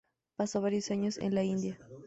[0.35, 1.77] Pasó varios años en la India.